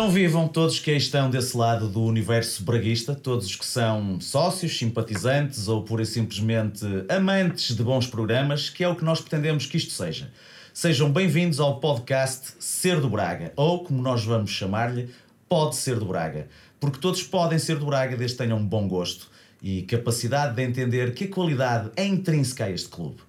[0.00, 4.18] Então vivam todos que aí estão desse lado do universo braguista, todos os que são
[4.18, 9.20] sócios, simpatizantes ou pura e simplesmente amantes de bons programas, que é o que nós
[9.20, 10.32] pretendemos que isto seja.
[10.72, 15.10] Sejam bem-vindos ao podcast Ser do Braga, ou como nós vamos chamar-lhe,
[15.46, 16.48] Pode Ser do Braga.
[16.80, 19.28] Porque todos podem ser do Braga desde que tenham bom gosto
[19.62, 23.20] e capacidade de entender que a qualidade é intrínseca a este clube.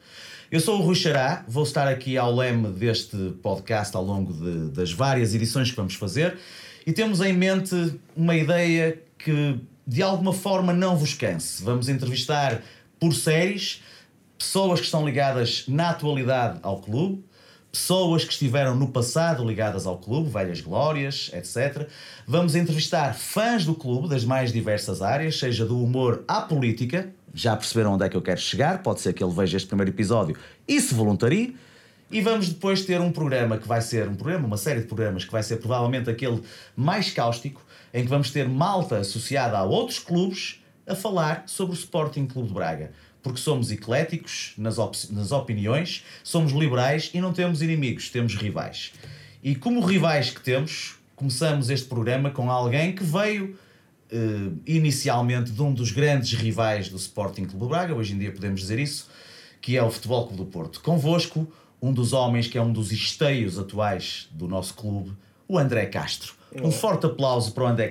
[0.51, 4.69] Eu sou o Rui Xará, vou estar aqui ao leme deste podcast ao longo de,
[4.71, 6.37] das várias edições que vamos fazer
[6.85, 7.73] e temos em mente
[8.17, 11.63] uma ideia que de alguma forma não vos canse.
[11.63, 12.61] Vamos entrevistar
[12.99, 13.81] por séries
[14.37, 17.23] pessoas que estão ligadas na atualidade ao clube,
[17.71, 21.87] pessoas que estiveram no passado ligadas ao clube, velhas glórias, etc.
[22.27, 27.09] Vamos entrevistar fãs do clube das mais diversas áreas, seja do humor à política.
[27.33, 28.81] Já perceberam onde é que eu quero chegar?
[28.83, 30.35] Pode ser que ele veja este primeiro episódio
[30.67, 31.55] e se voluntarie.
[32.11, 35.23] E vamos depois ter um programa que vai ser um programa, uma série de programas
[35.23, 36.41] que vai ser provavelmente aquele
[36.75, 41.77] mais cáustico, em que vamos ter malta associada a outros clubes a falar sobre o
[41.77, 42.91] Sporting Clube de Braga
[43.23, 48.93] porque somos ecléticos nas, op nas opiniões, somos liberais e não temos inimigos, temos rivais.
[49.43, 53.57] E como rivais que temos, começamos este programa com alguém que veio
[54.11, 58.61] uh, inicialmente de um dos grandes rivais do Sporting Clube Braga, hoje em dia podemos
[58.61, 59.09] dizer isso,
[59.61, 60.81] que é o Futebol Clube do Porto.
[60.81, 65.11] Convosco, um dos homens que é um dos esteios atuais do nosso clube,
[65.47, 66.33] o André Castro.
[66.61, 67.87] Um forte aplauso para o André,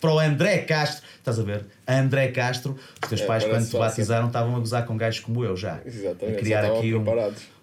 [0.00, 1.04] para o André Castro.
[1.18, 1.66] Estás a ver?
[1.86, 5.44] André Castro, os teus é, pais, quando te batizaram, estavam a gozar com gajos como
[5.44, 5.80] eu já.
[5.84, 6.36] Exatamente.
[6.36, 7.04] A criar aqui um,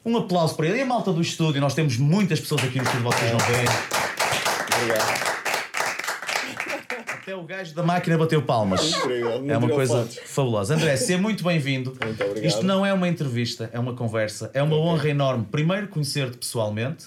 [0.06, 0.78] um aplauso para ele.
[0.78, 3.66] E a malta do estúdio, nós temos muitas pessoas aqui no estúdio, vocês não veem.
[4.78, 5.39] Obrigado.
[7.30, 8.90] Até o gajo da máquina bateu palmas.
[8.90, 9.46] Incrível.
[9.48, 10.74] É uma coisa fabulosa.
[10.74, 11.96] André, seja muito bem-vindo.
[12.04, 12.44] Muito obrigado.
[12.44, 14.50] Isto não é uma entrevista, é uma conversa.
[14.52, 14.88] É uma okay.
[14.88, 17.06] honra enorme, primeiro, conhecer-te pessoalmente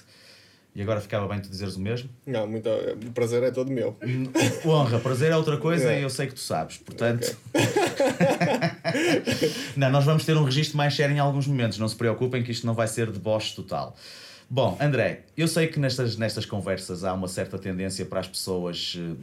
[0.77, 2.09] e agora ficava bem tu dizeres o mesmo?
[2.25, 3.97] Não, muito, o prazer é todo meu.
[4.65, 5.99] Honra, prazer é outra coisa é.
[5.99, 6.79] e eu sei que tu sabes.
[6.79, 7.37] Portanto.
[7.53, 9.53] Okay.
[9.75, 11.81] não, nós vamos ter um registro mais sério em alguns momentos.
[11.81, 13.97] Não se preocupem que isto não vai ser deboche total.
[14.49, 18.97] Bom, André, eu sei que nestas, nestas conversas há uma certa tendência para as pessoas
[18.97, 19.17] eh,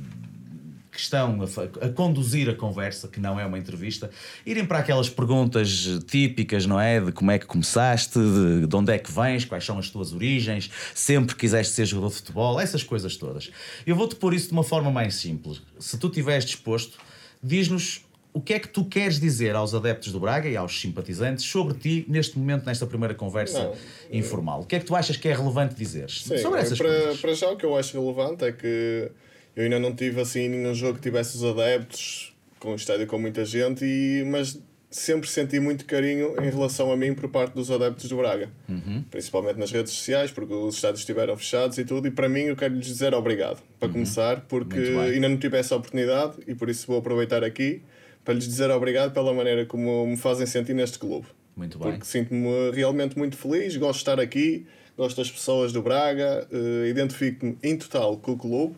[0.99, 4.09] que estão a, a, conduzir a conversa, que não é uma entrevista,
[4.45, 6.99] irem para aquelas perguntas típicas, não é?
[6.99, 10.13] De como é que começaste, de, de onde é que vens, quais são as tuas
[10.13, 13.49] origens, sempre quiseste ser jogador de futebol, essas coisas todas.
[13.85, 15.61] Eu vou-te pôr isso de uma forma mais simples.
[15.79, 16.97] Se tu estiveres disposto,
[17.41, 18.01] diz-nos
[18.33, 21.73] o que é que tu queres dizer aos adeptos do Braga e aos simpatizantes sobre
[21.73, 23.73] ti neste momento, nesta primeira conversa não,
[24.11, 24.61] informal?
[24.61, 27.19] O que é que tu achas que é relevante dizer sobre essas para, coisas?
[27.19, 29.11] Para já o que eu acho relevante é que
[29.55, 33.17] eu ainda não tive assim nenhum jogo que tivesse os adeptos, com o estádio com
[33.17, 37.69] muita gente, e, mas sempre senti muito carinho em relação a mim por parte dos
[37.69, 38.49] adeptos do Braga.
[38.67, 39.03] Uhum.
[39.09, 42.55] Principalmente nas redes sociais, porque os estádios estiveram fechados e tudo, e para mim eu
[42.55, 43.93] quero lhes dizer obrigado, para uhum.
[43.93, 47.81] começar, porque ainda não tive essa oportunidade e por isso vou aproveitar aqui
[48.25, 51.27] para lhes dizer obrigado pela maneira como me fazem sentir neste clube.
[51.55, 51.91] Muito bem.
[51.91, 54.65] Porque sinto-me realmente muito feliz, gosto de estar aqui,
[54.97, 58.75] gosto das pessoas do Braga, uh, identifico-me em total com o clube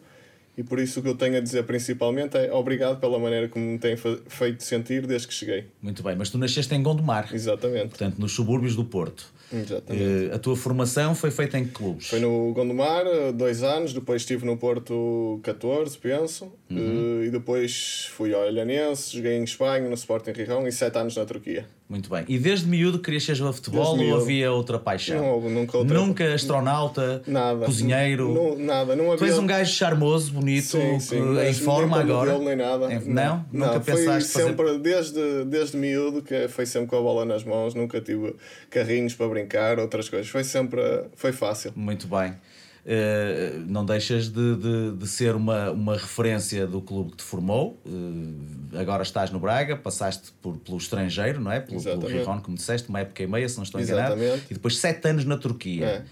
[0.58, 3.66] e por isso o que eu tenho a dizer principalmente é obrigado pela maneira como
[3.66, 5.66] me tem feito sentir desde que cheguei.
[5.82, 7.34] Muito bem, mas tu nasceste em Gondomar.
[7.34, 7.90] Exatamente.
[7.90, 9.32] Portanto, nos subúrbios do Porto.
[9.54, 10.30] Exatamente.
[10.32, 12.08] Uh, a tua formação foi feita em que clubes?
[12.08, 13.04] Foi no Gondomar,
[13.34, 17.20] dois anos, depois estive no Porto 14, penso, uhum.
[17.20, 21.18] uh, e depois fui ao Olhanense, joguei em Espanha, no Sporting Rihão e sete anos
[21.18, 21.68] na Turquia.
[21.92, 22.24] Muito bem.
[22.26, 24.24] E desde miúdo querias ser jogador de futebol desde ou miúdo.
[24.24, 25.18] havia outra paixão?
[25.18, 25.94] Não houve, nunca outra.
[25.94, 27.66] Nunca astronauta, nada.
[27.66, 28.34] cozinheiro?
[28.34, 29.18] Não, nada, não havia...
[29.18, 32.38] Tu és um gajo charmoso, bonito, sim, sim, em forma agora?
[32.38, 32.88] nem nada.
[32.88, 33.46] Não?
[33.52, 33.68] não?
[33.68, 34.80] Nunca pensaste foi sempre, fazer...
[34.80, 38.38] desde, desde miúdo, que foi sempre com a bola nas mãos, nunca tive
[38.70, 40.30] carrinhos para brincar, outras coisas.
[40.30, 40.82] Foi sempre,
[41.18, 41.74] foi fácil.
[41.76, 42.36] Muito bem.
[42.84, 47.80] Uh, não deixas de, de, de, ser uma, uma referência do clube que te formou.
[47.86, 51.60] Uh, agora estás no Braga, passaste por, pelo estrangeiro, não é?
[51.60, 54.16] Pelo, pelo Rijon, como disseste, uma época e meia, se não estou enganado.
[54.16, 54.48] Exatamente.
[54.50, 56.06] E depois sete anos na Turquia.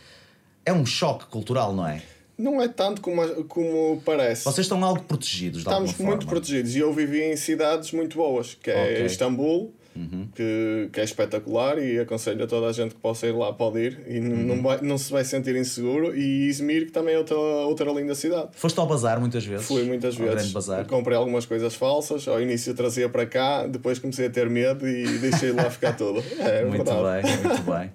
[0.65, 0.71] É.
[0.71, 2.03] é um choque cultural, não é?
[2.37, 4.45] Não é tanto como, como parece.
[4.45, 6.25] Vocês estão algo protegidos, de Estamos muito forma.
[6.29, 9.05] protegidos e eu vivi em cidades muito boas, que é okay.
[9.07, 10.27] Istambul, uhum.
[10.33, 13.79] que, que é espetacular e aconselho a toda a gente que possa ir lá pode
[13.79, 14.45] ir e uhum.
[14.45, 18.15] não, vai, não se vai sentir inseguro e Izmir que também é outra, outra linda
[18.15, 18.49] cidade.
[18.53, 19.67] Foste ao bazar muitas vezes?
[19.67, 20.51] Fui muitas ao vezes.
[20.51, 20.85] Bazar.
[20.85, 25.17] Comprei algumas coisas falsas, ao início trazia para cá, depois comecei a ter medo e
[25.19, 26.23] deixei lá ficar tudo.
[26.39, 27.27] É, muito verdade.
[27.27, 27.91] bem, muito bem.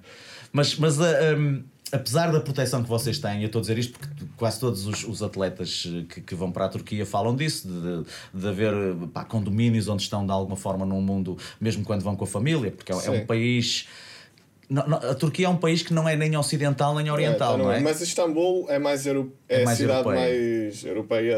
[0.52, 1.02] Mas, mas uh,
[1.36, 4.86] um, apesar da proteção que vocês têm, eu estou a dizer isto porque quase todos
[4.86, 8.72] os, os atletas eh, que, que, vão para a Turquia falam disso, de, de haver
[9.12, 12.70] pá, condomínios onde estão de alguma forma num mundo, mesmo quando vão com a família,
[12.70, 13.86] porque é, é um país
[14.68, 17.58] não- não- a Turquia é um país que não é nem ocidental nem oriental, tá,
[17.58, 17.80] não é?
[17.80, 19.32] Mas Istambul é mais, euro...
[19.48, 20.20] é, É a mais cidade europeia.
[20.20, 21.36] mais europeia.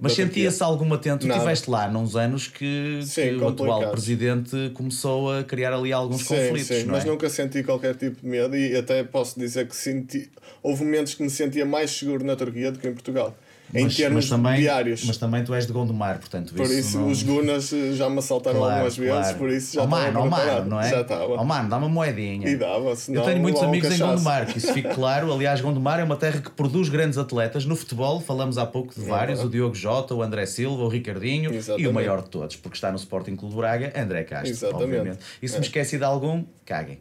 [0.00, 1.26] Mas sentia-se algum atento.
[1.26, 5.92] Tu estiveste lá num anos que, Sim, que o atual presidente começou a criar ali
[5.92, 7.08] alguns Sim, conflitos, sim, não mas é?
[7.08, 10.30] nunca senti qualquer tipo de medo e até posso dizer que senti.
[10.62, 13.36] Houve momentos que me sentia mais seguro na Turquia do que em Portugal.
[13.74, 15.04] Em Mas- termos mas também, diários.
[15.04, 17.08] Mas também tu és de Gondomar, portanto por isso, não...
[17.10, 19.38] os Gunas já me assaltaram Claro, algumas vezes, claro.
[19.38, 20.88] por isso já oh, mano, oh, mano, não é?
[20.90, 21.24] Já estava.
[21.40, 22.48] Oh mano, dá uma moedinha.
[22.48, 23.98] E dava, senão Eu tenho muitos um amigos em.
[23.98, 25.32] Gondomar, que isso fique claro.
[25.32, 27.64] Aliás, Gondomar é uma terra que produz grandes atletas.
[27.66, 31.52] No futebol, falamos há pouco de vários: o Diogo Jota, o André Silva, o Ricardinho
[31.52, 31.88] e Exatamente.
[31.88, 34.50] o maior de todos, porque está no Sporting Clube do Braga, André Castro.
[34.50, 34.84] Exatamente.
[34.84, 35.18] Obviamente.
[35.42, 37.00] E se me esqueci de algum, caguem.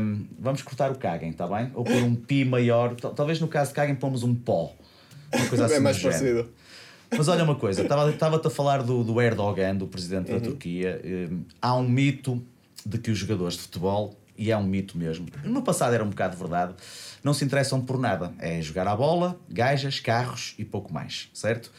[0.00, 1.70] Hum, vamos cortar o caguem, está bem?
[1.74, 2.94] Ou pôr um pi maior.
[2.96, 4.72] Tal- Talvez no caso de caguem, pomos um pó.
[5.36, 6.48] Uma coisa assim é mais parecido.
[7.16, 10.38] Mas olha uma coisa, estava- estava-te a falar do, do Erdogan, do presidente Uhum.
[10.38, 11.00] da Turquia.
[11.04, 12.42] Hum, há um mito
[12.84, 16.08] de que os jogadores de futebol, e é um mito mesmo, no passado era um
[16.10, 16.74] bocado verdade,
[17.22, 18.32] não se interessam por nada.
[18.38, 21.70] É jogar à bola, gajas, carros e pouco mais, certo?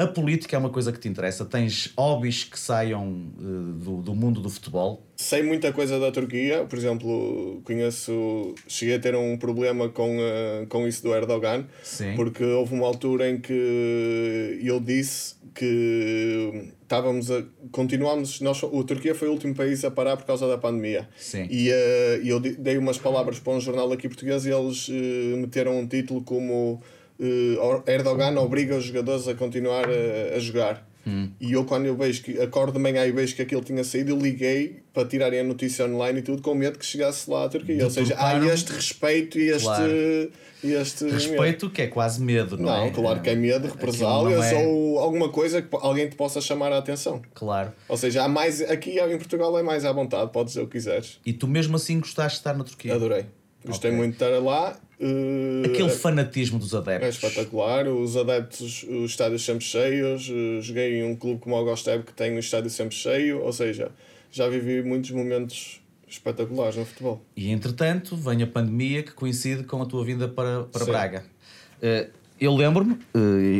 [0.00, 1.44] A política é uma coisa que te interessa.
[1.44, 5.06] Tens hobbies que saiam eh, do, do mundo do futebol.
[5.14, 8.54] Sei muita coisa da Turquia, por exemplo, conheço.
[8.66, 12.14] Cheguei a ter um problema com, eh, com isso do Erdogan, Sim.
[12.16, 17.44] porque houve uma altura em que eu disse que estávamos a.
[17.70, 18.40] Continuámos.
[18.40, 21.10] Nós, o Turquia foi o último país a parar por causa da pandemia.
[21.18, 21.46] Sim.
[21.50, 24.88] E eh, eu dei umas palavras para um jornal aqui português e eles
[25.36, 26.80] meteram um título como
[27.86, 30.88] Erdogan obriga os jogadores a continuar a, a jogar.
[31.06, 31.30] Hum.
[31.40, 34.10] E eu, quando eu vejo que acordo de manhã e vejo que aquilo tinha saído,
[34.10, 37.48] eu liguei para tirarem a notícia online e tudo, com medo que chegasse lá à
[37.48, 37.82] Turquia.
[37.84, 39.64] Ou seja, há este respeito e este.
[39.64, 40.30] Claro.
[40.62, 41.14] este medo.
[41.14, 42.90] Respeito que é quase medo, não, Não, é?
[42.90, 46.76] claro que é medo, represálias é- ou alguma coisa que alguém te possa chamar a
[46.78, 47.22] atenção.
[47.34, 47.72] Claro.
[47.88, 50.72] Ou seja, há mais, aqui em Portugal é mais à vontade, podes dizer o que
[50.72, 51.18] quiseres.
[51.24, 52.94] E tu mesmo assim gostaste de estar na Turquia?
[52.94, 53.24] Adorei.
[53.64, 53.98] Gostei Ok.
[53.98, 54.76] muito de estar lá.
[54.98, 57.14] eh, Aquele fanatismo dos é adeptos.
[57.22, 57.86] espetacular.
[57.88, 60.30] Os adeptos, os estádios sempre cheios.
[60.30, 63.40] eh, Joguei em um clube como o Gosteb que tem o estádio sempre cheio.
[63.42, 63.90] Ou seja,
[64.32, 67.20] já vivi muitos momentos espetaculares no futebol.
[67.36, 70.90] E entretanto, vem a pandemia que coincide com a tua vinda para, para Sim.
[70.90, 71.24] Braga.
[71.82, 72.08] Eh,
[72.40, 72.96] eu lembro-me,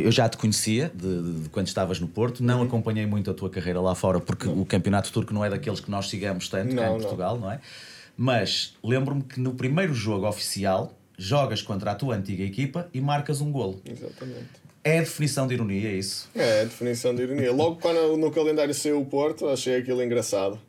[0.03, 2.47] eu já te conhecia de, de- de quando estavas no Porto, Uhum.
[2.47, 5.79] não acompanhei muito a tua carreira lá fora, porque o campeonato turco não é daqueles
[5.79, 6.99] que nós sigamos tanto cá Não, em não.
[6.99, 7.59] Portugal, não é?
[8.23, 13.41] Mas lembro-me que no primeiro jogo oficial jogas contra a tua antiga equipa e marcas
[13.41, 13.81] um golo.
[13.83, 14.45] Exatamente.
[14.83, 16.29] É a definição de ironia, é isso?
[16.35, 17.51] É a definição de ironia.
[17.51, 20.59] Logo quando no calendário saiu o Porto, achei aquilo engraçado.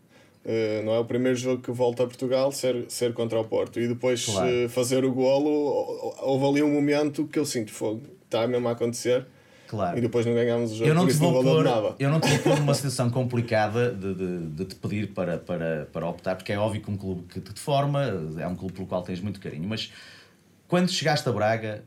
[0.46, 3.78] Eh, não é o primeiro jogo que volta a Portugal ser, ser contra o Porto.
[3.78, 4.48] E depois Claro.
[4.48, 8.00] eh, fazer o golo, hou- houve ali um momento que eu sinto fogo.
[8.25, 9.26] Está mesmo a acontecer.
[9.72, 9.96] Claro.
[9.96, 10.90] E depois não ganhámos o jogo.
[10.90, 11.94] Eu não, te não vou valeu pôr, nada.
[11.98, 15.88] eu não te vou pôr numa situação complicada de, de, de te pedir para, para,
[15.90, 18.02] para optar, porque é óbvio que um clube que te forma
[18.38, 19.90] é um clube pelo qual tens muito carinho, mas
[20.69, 21.82] quando chegaste a Braga,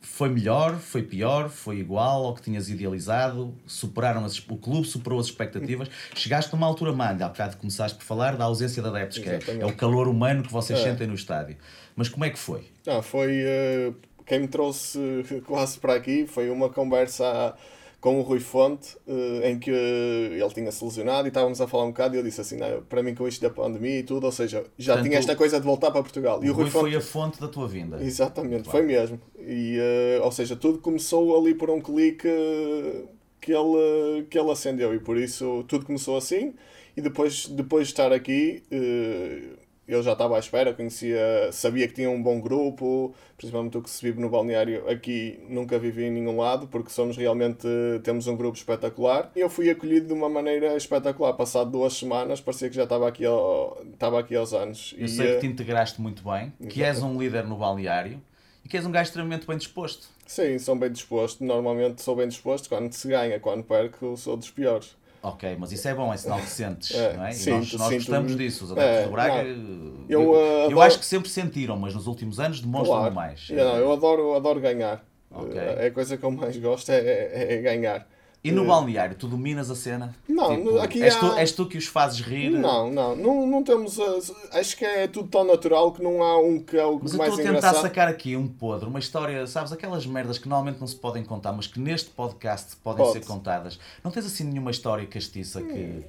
[0.00, 5.18] foi melhor, foi pior, foi igual ao que tinhas idealizado, superaram as, o clube superou
[5.18, 9.18] as expectativas, chegaste numa altura manga, há bocado começaste por falar da ausência de adeptos,
[9.18, 9.62] que é, Exatamente.
[9.62, 10.82] é o calor humano que vocês É.
[10.84, 11.56] sentem no estádio.
[11.96, 12.62] Mas como é que foi?
[12.86, 13.40] Não, foi.
[13.44, 13.92] eh,
[14.26, 17.54] quem me trouxe eh, quase para aqui foi uma conversa
[18.00, 21.84] com o Rui Fonte, eh, em que ele tinha se lesionado e estávamos a falar
[21.84, 24.24] um bocado e eu disse assim: não, para mim com isto da pandemia e tudo,
[24.24, 26.44] ou seja, já Portanto, tinha esta coisa de voltar para Portugal.
[26.44, 26.82] E O Rui Rui Fonte.
[26.82, 28.00] foi a fonte da tua vinda.
[28.02, 29.18] Exatamente, foi mesmo.
[29.40, 33.04] E, eh, ou seja, tudo começou ali por um clique eh,
[33.40, 36.54] que ele, que ele acendeu e por isso tudo começou assim.
[36.96, 39.42] E depois, depois de estar aqui, eh,
[39.88, 43.88] eu já estava à espera, conhecia, sabia que tinha um bom grupo, principalmente o que
[43.88, 47.66] se vive no balneário aqui, nunca vivi em nenhum lado, porque somos realmente,
[48.02, 49.30] temos um grupo espetacular.
[49.36, 51.32] Eu fui acolhido de uma maneira espetacular.
[51.34, 54.94] Passado duas semanas, parecia que já estava aqui, ao, estava aqui aos anos.
[54.98, 58.20] Eu E, sei que eh, te integraste muito bem, que és um líder no balneário
[58.64, 60.08] e que és um gajo extremamente bem disposto.
[60.26, 61.44] Sim, sou bem disposto.
[61.44, 62.68] Normalmente sou bem disposto.
[62.68, 64.96] Quando se ganha, quando perco, sou dos piores.
[65.28, 67.32] Ok, mas isso é bom, é sinal que sentes, É, não é?
[67.32, 69.42] Sinto, nós, nós gostamos disso, os adeptos É, do Braga.
[69.42, 70.04] não.
[70.08, 73.14] Eu, Eu, eu adoro- acho que sempre sentiram, mas nos últimos anos demonstram Claro.
[73.14, 73.48] mais.
[73.50, 75.04] Eu, não, eu adoro, adoro ganhar.
[75.28, 75.58] Ok.
[75.58, 78.08] É a coisa que eu mais gosto é, é, é ganhar.
[78.44, 80.14] E no balneário, tu dominas a cena?
[80.28, 82.50] Não, Tipo, aqui és, há- tu, és tu que os fazes rir?
[82.50, 83.98] Não, não, não, não temos.
[83.98, 87.12] uh, Acho que é tudo tão natural que não há um que é o Mas
[87.12, 87.82] eu mais estou a tentar engraçado.
[87.82, 91.52] sacar aqui um podre, uma história, sabes, aquelas merdas que normalmente não se podem contar,
[91.54, 93.18] mas que neste podcast podem Pode.
[93.18, 93.80] ser contadas.
[94.04, 96.04] Não tens assim nenhuma história castiça que,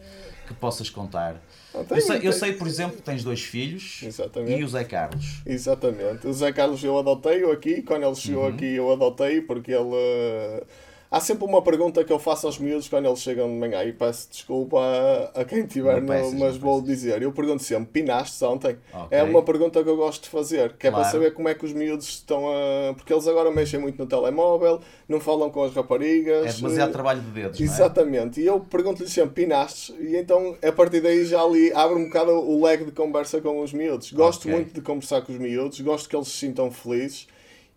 [0.48, 1.42] que possas contar?
[1.74, 4.60] Não, Eu sei, eu sei, por exemplo, que tens dois filhos Exatamente.
[4.60, 5.42] e o Zé Carlos.
[5.44, 6.28] Exatamente.
[6.28, 7.82] O Zé Carlos eu adotei-o aqui.
[7.82, 8.50] Quando ele chegou Uhum.
[8.54, 10.62] aqui eu adotei porque ele.
[11.10, 13.94] Há sempre uma pergunta que eu faço aos miúdos quando eles chegam de manhã e
[13.94, 16.96] peço desculpa a, a quem tiver, Não peças, no, mas não vou peças.
[16.96, 17.22] dizer.
[17.22, 18.78] Eu pergunto sempre: pinaste ontem?
[18.94, 19.18] Ok.
[19.18, 21.12] É uma pergunta que eu gosto de fazer, que é para Claro.
[21.18, 22.94] saber como é que os miúdos estão a.
[22.94, 26.46] Porque eles agora mexem muito no telemóvel, não falam com as raparigas.
[26.46, 27.64] É demasiado eh, trabalho de dedos, é?
[27.64, 29.96] Exatamente, e eu pergunto-lhe sempre, pinastes?
[30.00, 33.62] E então, a partir daí já ali abre um bocado o leque de conversa com
[33.62, 34.12] os miúdos.
[34.12, 34.52] Gosto Ok.
[34.52, 37.28] muito de conversar com os miúdos, gosto que eles se sintam felizes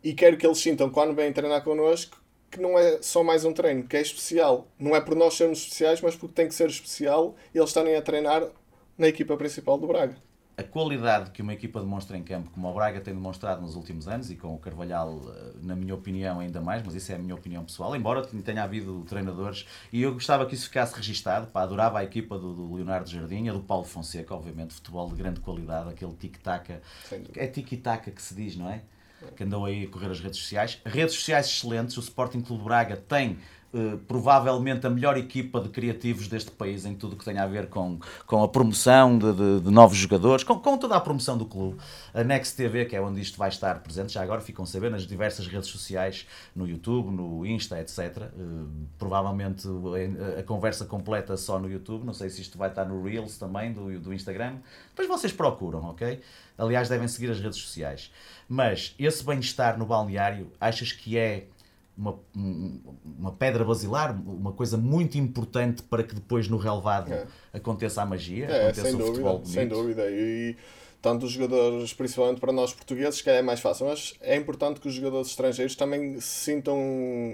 [0.02, 2.19] e quero que eles sintam, quando vêm treinar connosco,
[2.50, 4.66] que não é só mais um treino, que é especial.
[4.78, 7.94] Não é por nós sermos especiais, mas porque tem que ser especial e eles estarem
[7.94, 8.42] a treinar
[8.98, 10.16] na equipa principal do Braga.
[10.56, 14.06] A qualidade que uma equipa demonstra em campo, como o Braga tem demonstrado nos últimos
[14.06, 17.18] anos, e com o Carvalhal, eh, na minha opinião, ainda mais, mas isso é a
[17.18, 21.62] minha opinião pessoal, embora tenha havido treinadores, e eu gostava que isso ficasse registado, pá,
[21.62, 25.40] adorava a equipa do, do Leonardo Jardim, a do Paulo Fonseca, obviamente, futebol de grande
[25.40, 26.74] qualidade, aquele tic-tac,
[27.08, 27.42] Sem dúvida.
[27.42, 28.82] é tic-tac que se diz, não é?
[29.36, 30.80] Que andou aí a correr as redes sociais.
[30.84, 33.38] Redes sociais excelentes, o Sporting Clube Braga tem
[33.72, 37.46] eh, provavelmente a melhor equipa de criativos deste país em tudo o que tem a
[37.46, 41.38] ver com, com a promoção de, de- de novos jogadores, com, com toda a promoção
[41.38, 41.78] do clube.
[42.12, 44.90] A Next TV, que é onde isto vai estar presente, já agora ficam a saber
[44.90, 47.98] nas diversas redes sociais, no YouTube, no Insta, etc.
[47.98, 48.30] Eh,
[48.98, 49.68] provavelmente
[50.38, 53.72] a conversa completa só no YouTube, não sei se isto vai estar no Reels também
[53.72, 54.56] do, do Instagram.
[54.88, 56.20] Depois vocês procuram, ok?
[56.58, 58.10] Aliás, devem seguir as redes sociais.
[58.48, 61.46] Mas esse bem-estar no balneário, achas que é
[62.00, 62.80] uma, um-
[63.18, 67.26] uma pedra basilar, uma coisa muito importante para que depois no relevado É.
[67.52, 69.48] aconteça a magia, É, aconteça sem o futebol dúvida, bonito.
[69.50, 70.10] sem dúvida.
[70.10, 70.56] E
[71.02, 74.88] tanto os jogadores, principalmente para nós portugueses, que é mais fácil, mas é importante que
[74.88, 76.78] os jogadores estrangeiros também se sintam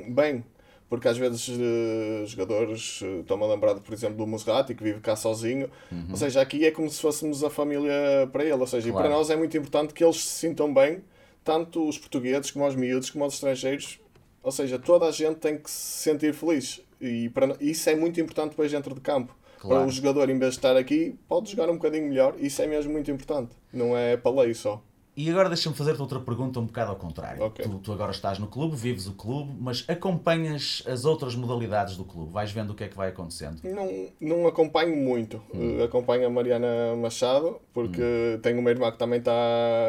[0.08, 0.44] bem.
[0.88, 5.00] Porque às vezes eh, jogadores, eh, estou-me a lembrar, por exemplo, do Musrati, que vive
[5.00, 5.68] cá sozinho.
[6.11, 7.92] Ou seja, aqui é como se fôssemos a família
[8.32, 8.52] para ele.
[8.52, 9.08] Ou seja, e Claro.
[9.08, 11.02] para nós é muito importante que eles se sintam bem,
[11.42, 13.99] tanto os portugueses como os miúdos, como os estrangeiros.
[14.46, 16.80] Ou seja, toda a gente tem que se sentir feliz.
[17.00, 19.36] E para, isso é muito importante depois dentro de campo.
[19.58, 19.80] Claro.
[19.80, 22.36] Para o jogador, em vez de estar aqui, pode jogar um bocadinho melhor.
[22.38, 23.50] Isso é mesmo muito importante.
[23.72, 24.80] Não é para lei só.
[25.16, 27.42] E agora deixa-me fazer-te outra pergunta um bocado ao contrário.
[27.42, 27.64] Ok.
[27.64, 32.04] Tu, tu agora estás no clube, vives o clube, mas acompanhas as outras modalidades do
[32.04, 33.61] clube, vais vendo o que é que vai acontecendo.
[33.64, 35.42] Não, não acompanho muito.
[35.54, 35.78] Hum.
[35.78, 39.32] Uh, acompanho a Mariana Machado, porque tenho uma irmã que também está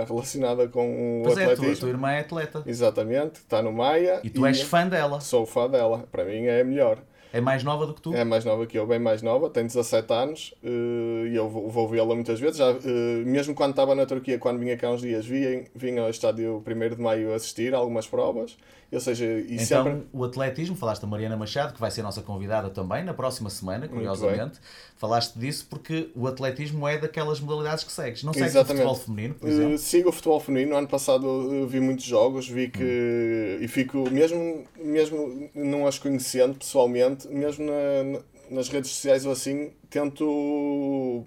[0.07, 1.89] relacionada com o Pois é, a tua, atletismo.
[1.89, 2.63] irmã é atleta.
[2.65, 4.21] Exatamente, está no Maia.
[4.23, 5.19] E tu és fã dela.
[5.19, 6.07] Sou fã dela.
[6.09, 6.99] Para mim é a melhor.
[7.33, 8.13] É mais nova do que tu.
[8.15, 11.69] É mais nova que eu, bem mais nova, tem 17 anos uh, e eu vou,
[11.69, 12.57] vou vê-la muitas vezes.
[12.57, 12.77] Já, uh,
[13.25, 16.95] mesmo quando estava na Turquia, quando vinha cá uns dias, vim, vim ao estádio 1
[16.95, 18.57] de Maio assistir a algumas provas.
[18.89, 20.03] Ou seja, e Então, sempre.
[20.13, 23.85] o atletismo, falaste da Mariana Machado, que vai ser nossa convidada também na próxima semana,
[23.85, 24.59] curiosamente.
[24.95, 28.23] Falaste disso porque o atletismo é daquelas modalidades que segues.
[28.23, 28.83] Não segues o Exatamente.
[28.85, 29.77] futebol feminino, por Uh, exemplo?
[29.77, 30.71] sigo o futebol feminino.
[30.71, 33.57] No ano passado uh, vi muitos jogos, vi que.
[33.61, 39.31] E fico, mesmo, mesmo não as conhecendo pessoalmente, mesmo na- na- nas redes sociais ou
[39.31, 41.25] assim, tento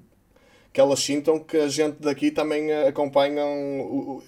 [0.73, 4.23] que elas sintam que a gente daqui também acompanham.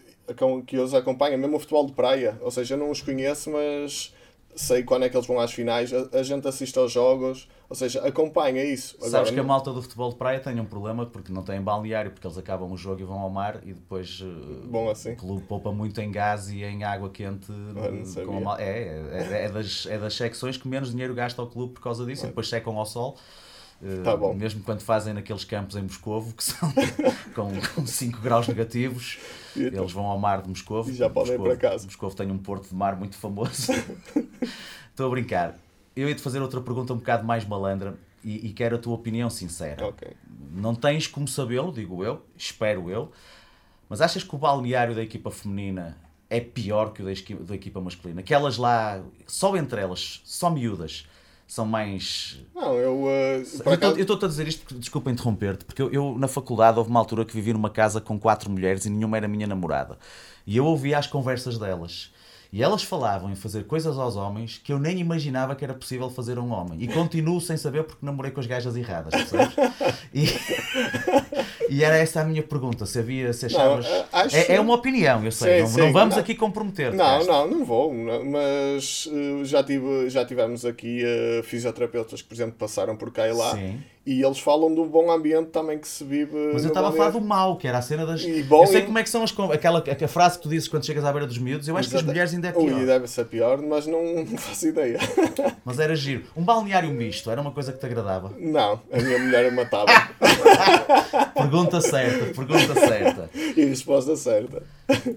[0.66, 2.38] que os acompanha, mesmo o futebol de praia.
[2.40, 4.14] Ou seja, eu não os conheço, mas
[4.54, 5.92] sei quando é que eles vão às finais.
[5.92, 8.96] A, a gente assiste aos jogos, ou seja, acompanha isso.
[9.00, 12.10] Sabes que a malta do futebol de praia tem um problema porque não tem balneário,
[12.10, 15.12] porque eles acabam o jogo e vão ao mar e depois uh, Bom assim.
[15.12, 17.50] o clube poupa muito em gás e em água quente.
[17.74, 21.48] Ah, a mal- é, é, é das, é das secções que menos dinheiro gasta ao
[21.48, 23.16] clube por causa disso e depois secam ao sol.
[23.82, 24.32] Uh, Tá bom.
[24.34, 26.72] Mesmo quando fazem naqueles campos em Moscovo que são
[27.34, 29.18] com, com 5 graus negativos,
[29.56, 29.80] então?
[29.80, 30.90] eles vão ao mar de Moscovo.
[30.90, 31.84] E já podem ir Moscovo, para casa.
[31.84, 33.72] Moscovo tem um porto de mar muito famoso.
[34.90, 35.58] Estou a brincar.
[35.96, 38.94] Eu ia te fazer outra pergunta um bocado mais malandra e, e quero a tua
[38.94, 39.86] opinião sincera.
[39.86, 40.08] Ok.
[40.52, 43.10] Não tens como sabê-lo, digo eu, espero eu,
[43.88, 45.96] mas achas que o balneário da equipa feminina
[46.30, 48.22] é pior que o da, equipa masculina?
[48.22, 51.06] Que elas lá, só entre elas, só miúdas,
[51.52, 52.38] são mais.
[52.54, 53.02] Não, eu.
[53.02, 56.78] uh, Eu acaso- estou a dizer isto, porque, desculpa interromper-te, porque eu, eu, na faculdade
[56.78, 59.98] houve uma altura que vivi numa casa com quatro mulheres e nenhuma era minha namorada.
[60.46, 62.10] E eu ouvia as conversas delas.
[62.52, 66.10] E elas falavam em fazer coisas aos homens que eu nem imaginava que era possível
[66.10, 66.82] fazer a um homem.
[66.82, 69.54] E continuo sem saber porque namorei com as gajas erradas, percebes?
[70.14, 70.26] E,
[71.70, 73.88] e era essa a minha pergunta, se havia, se achavas...
[73.88, 76.22] Não, acho- é, é uma opinião, eu sei, Sim, não, sim, não vamos não.
[76.22, 82.20] aqui comprometer Não, não, não vou, mas uh, já, tive, já tivemos aqui uh, fisioterapeutas
[82.20, 83.80] que, por exemplo, passaram por cá e lá Sim.
[84.04, 86.36] E eles falam do bom ambiente também que se vive.
[86.52, 88.22] Mas eu estava a falar do mal, que era a cena das.
[88.22, 89.32] E bom eu sei e- como é que são as.
[89.52, 91.96] Aquela, a frase que tu dizes quando chegas à beira dos miúdos, eu acho que
[91.96, 92.84] as mulheres ainda é Ui, pior.
[92.86, 94.98] deve ser pior, mas não, faço ideia.
[95.64, 96.24] Mas era giro.
[96.36, 98.32] Um balneário misto era uma coisa que te agradava.
[98.36, 99.86] não, a minha mulher matava.
[101.34, 103.30] Pergunta certa, pergunta certa.
[103.34, 104.62] e resposta certa.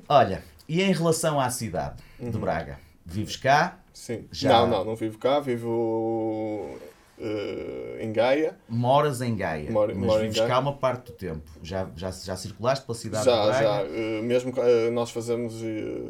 [0.07, 2.29] Olha, e em relação à cidade Uhum.
[2.29, 2.79] de Braga?
[3.05, 3.79] Vives cá?
[3.93, 4.25] Sim.
[4.31, 6.77] Já- Não, não, não vivo cá, vivo
[7.19, 8.57] eh, em Gaia.
[8.67, 10.49] Moras em Gaia, Moro- mas moro em vives Gaia.
[10.49, 11.49] cá uma parte do tempo.
[11.63, 13.81] Já, já, já circulaste pela cidade de Já, já.
[13.83, 15.55] eh, mesmo eh, nós fazemos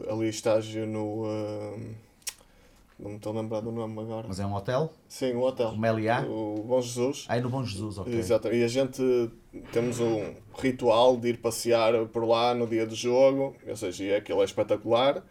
[0.10, 1.24] ali estágio no.
[2.98, 4.26] não me estou a lembrar do nome agora.
[4.28, 4.94] Mas é um hotel?
[5.10, 5.70] Sim, o hotel.
[5.70, 6.22] O Meliá?
[6.26, 7.26] O Bom Jesus.
[7.28, 8.14] Aí no Bom Jesus, ok.
[8.14, 8.48] Exato.
[8.54, 9.02] E a gente
[9.74, 14.16] temos um ritual de ir passear por lá no dia do jogo, ou seja, e
[14.16, 15.22] aquilo é espetacular.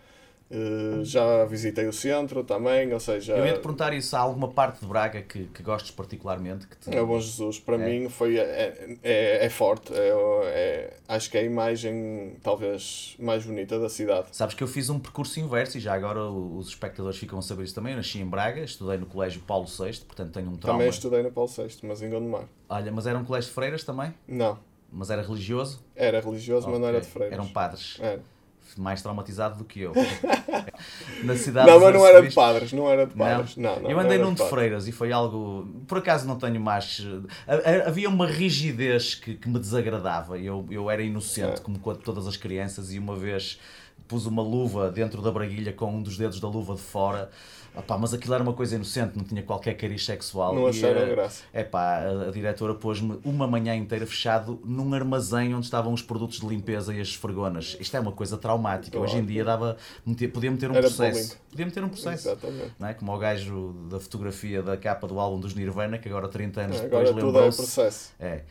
[0.51, 4.49] Eh, já visitei o centro também, ou seja, Eu ia te perguntar isso, há alguma
[4.49, 6.67] parte de Braga que, que gostes particularmente?
[6.67, 6.95] Que te...
[6.95, 7.59] é o Bom Jesus.
[7.59, 7.79] Para É.
[7.79, 9.93] mim foi é, é, é forte.
[9.95, 10.11] É,
[10.47, 14.29] é- acho que é a imagem talvez mais bonita da cidade.
[14.33, 17.65] Sabes que eu fiz um percurso inverso e já agora os espectadores ficam a saber
[17.65, 17.93] isso também.
[17.93, 20.79] Eu nasci em Braga, estudei no Colégio Paulo VI, portanto tenho um trauma.
[20.79, 22.45] Também estudei no Paulo VI, mas em Gondomar.
[22.69, 24.13] Olha, mas era um colégio de freiras também?
[24.29, 24.59] Não,
[24.93, 25.83] Mas era religioso?
[25.97, 27.33] era religioso, mas não era de freiras.
[27.33, 27.99] Eram padres.
[28.01, 28.21] Era.
[28.77, 29.93] Mais traumatizado do que eu.
[31.23, 33.25] Na cidade Não, mas não era de padres, não era de Não.
[33.27, 33.57] padres.
[33.57, 34.55] Não, não, eu não andei era num de padres.
[34.55, 35.67] freiras e foi algo.
[35.87, 37.07] Por acaso não tenho mais.
[37.47, 40.39] ha- ha- Havia uma rigidez que, que me desagradava.
[40.39, 41.63] Eu, eu era inocente, É.
[41.63, 43.59] como todas as crianças, e uma vez
[44.09, 47.31] pus uma luva dentro da braguilha com um dos dedos da luva de fora.
[47.77, 50.55] Opá, mas aquilo era uma coisa inocente, não tinha qualquer cariz sexual.
[50.55, 51.43] Não acharam graça.
[51.53, 56.39] Epá, a, a diretora pôs-me uma manhã inteira fechado num armazém onde estavam os produtos
[56.39, 57.77] de limpeza e as esfregonas.
[57.81, 58.99] Isto é uma coisa traumática.
[58.99, 59.77] Hoje em dia dava,
[60.33, 61.37] podia meter um Era processo.
[61.51, 62.29] Podia meter um processo.
[62.29, 62.73] Exatamente.
[62.79, 62.95] Não é?
[62.95, 66.81] Como o gajo da fotografia da capa do álbum dos Nirvana, que agora 30 anos
[66.81, 67.57] Agora depois é lembrou-se.
[67.59, 68.13] processo.
[68.21, 68.43] É.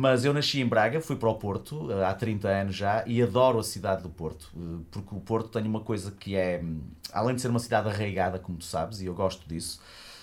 [0.00, 3.20] Mas eu nasci em Braga, fui para o Porto eh, há 30 anos já e
[3.20, 6.82] adoro a cidade do Porto, eh, porque o Porto tem uma coisa que é, hum,
[7.12, 9.80] além de ser uma cidade arraigada, como tu sabes, e eu gosto disso,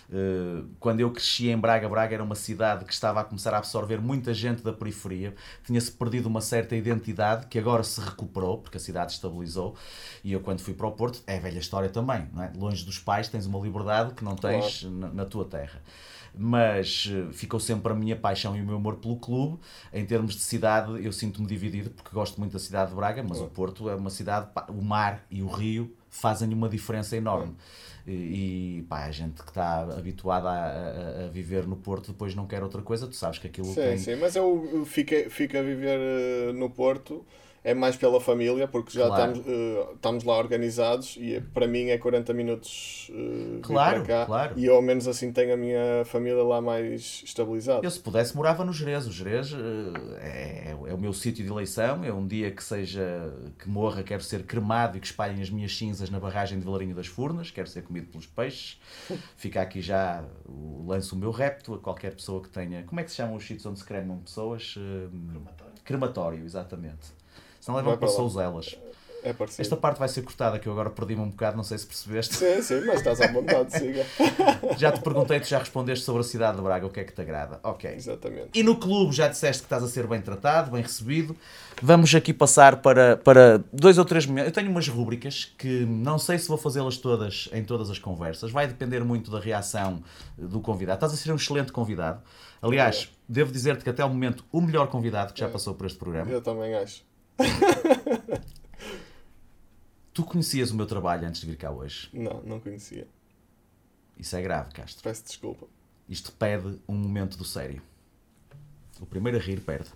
[0.10, 3.58] eh, quando eu cresci em Braga, Braga era uma cidade que estava a começar a
[3.58, 8.78] absorver muita gente da periferia, tinha-se perdido uma certa identidade que agora se recuperou, porque
[8.78, 9.76] a cidade estabilizou,
[10.24, 12.58] e eu quando fui para o Porto, é velha história também, é?
[12.58, 15.82] longe dos pais tens uma liberdade que não tens na, na tua terra
[16.38, 19.60] mas eh, ficou sempre a minha paixão e o meu amor pelo clube.
[19.94, 23.42] Em termos de cidade, eu sinto-me dividido porque gosto muito da cidade de Braga, mas
[23.42, 27.56] o Porto é uma cidade, pá, o mar e o rio fazem uma diferença enorme.
[28.08, 32.36] E, e, pá, a gente que está habituada a, a- a viver no Porto depois
[32.36, 33.98] não quer outra coisa, tu sabes que aquilo Sim, tem.
[33.98, 37.26] sim, mas eu fico, fico a viver eh, no Porto
[37.66, 39.32] é mais pela família, porque já Claro.
[39.34, 44.06] estamos, eh, estamos lá organizados e para mim é 40 minutos eh, vir Claro, para
[44.20, 44.54] cá claro.
[44.60, 47.84] e eu ao menos assim tenho a minha família lá mais estabilizada.
[47.84, 49.08] Eu, se pudesse, morava no Jerez.
[49.08, 52.04] O Jerez eh, é, é o meu sítio de eleição.
[52.04, 55.76] É um dia que seja que morra, quero ser cremado e que espalhem as minhas
[55.76, 57.50] cinzas na barragem de Valarinho das Furnas.
[57.50, 58.80] Quero ser comido pelos peixes.
[59.36, 62.84] Fica aqui já, o, lanço o meu repto a qualquer pessoa que tenha.
[62.84, 64.76] Como é que se chamam os sítios onde se cremam pessoas?
[64.78, 65.08] Eh,
[65.84, 67.25] Crematório, exatamente.
[67.66, 68.16] Senão levam para para.
[68.16, 68.78] Souzelas.
[69.24, 69.64] É parecido.
[69.64, 72.36] Esta parte vai ser cortada, que eu agora perdi-me um bocado, não sei se percebeste.
[72.36, 74.06] Sim, sim, mas estás à vontade, siga.
[74.78, 77.12] Já te perguntei, tu já respondeste sobre a cidade de Braga, o que é que
[77.12, 77.60] te agrada.
[77.64, 77.92] Ok.
[77.92, 78.50] Exatamente.
[78.54, 81.36] E no clube já disseste que estás a ser bem tratado, bem recebido.
[81.82, 84.50] Vamos aqui passar para, para dois ou três momentos.
[84.50, 88.52] Eu tenho umas rúbricas que não sei se vou fazê-las todas em todas as conversas.
[88.52, 90.04] Vai depender muito da reação
[90.38, 90.98] do convidado.
[90.98, 92.22] Estás a ser um excelente convidado.
[92.62, 95.98] Aliás, devo dizer-te que até ao momento o melhor convidado que já passou por este
[95.98, 96.30] programa.
[96.30, 97.15] Eu também acho.
[100.14, 102.10] Tu conhecias o meu trabalho antes de vir cá hoje.
[102.14, 103.06] Não, não conhecia.
[104.18, 105.04] Isso é grave, Castro.
[105.04, 105.68] Peço desculpa.
[106.08, 107.82] Isto pede um momento do sério.
[109.02, 109.90] O primeiro a rir perde.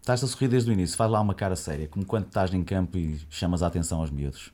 [0.00, 2.64] Estás a sorrir desde o início, faz lá uma cara séria, como quando estás em
[2.64, 4.52] campo e chamas a atenção aos miúdos.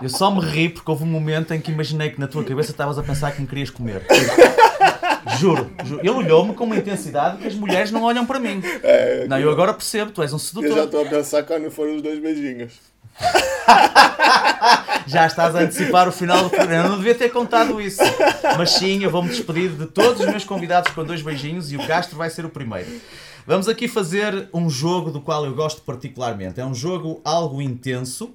[0.00, 2.70] Eu só me ri porque houve um momento em que imaginei que na tua cabeça
[2.70, 4.06] estavas a pensar que me querias comer.
[5.38, 6.00] Juro, juro.
[6.00, 8.62] Ele olhou-me com uma intensidade que as mulheres não olham para mim.
[9.28, 10.84] Não, eu agora percebo, tu és um Eu já sedutor.
[10.84, 12.72] estou a pensar quando foram os dois beijinhos.
[15.06, 16.84] Já estás a antecipar o final do programa.
[16.84, 18.02] Eu não devia ter contado isso.
[18.56, 21.86] Mas sim, eu vou-me despedir de todos os meus convidados com dois beijinhos e o
[21.86, 22.88] Castro vai ser o primeiro.
[23.46, 26.60] Vamos aqui fazer um jogo do qual eu gosto particularmente.
[26.60, 28.34] É um jogo algo intenso.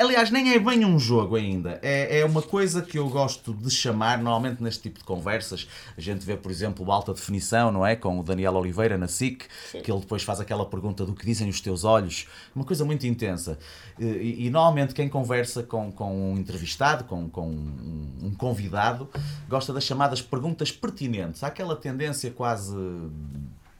[0.00, 1.78] Aliás, nem é bem um jogo ainda.
[1.82, 5.68] É, é uma coisa que eu gosto de chamar, normalmente neste tipo de conversas.
[5.96, 7.94] A gente vê, por exemplo, o Alta Definição, não é?
[7.94, 9.44] Com o Daniel Oliveira na SIC,
[9.82, 12.26] que ele depois faz aquela pergunta do que dizem os teus olhos.
[12.54, 13.58] Uma coisa muito intensa.
[13.98, 19.08] E, e- normalmente quem conversa com, com um entrevistado, com, com um, um convidado,
[19.48, 21.44] gosta das chamadas perguntas pertinentes.
[21.44, 22.74] Há aquela tendência quase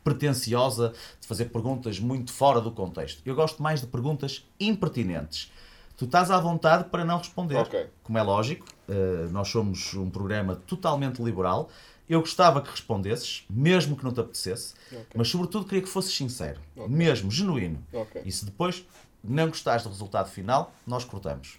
[0.05, 3.21] pretenciosa de fazer perguntas muito fora do contexto.
[3.25, 5.51] Eu gosto mais de perguntas impertinentes.
[5.99, 7.57] Tu estás à vontade para não responder.
[7.57, 7.89] Ok.
[8.05, 11.69] Como é lógico, eh, nós somos um programa totalmente liberal.
[12.09, 14.75] Eu gostava que respondesses, mesmo que não te apetecesse,
[15.15, 17.85] mas sobretudo queria que fosses sincero, mesmo, genuíno.
[18.25, 18.87] E se depois
[19.23, 21.57] não gostares do resultado final, nós cortamos.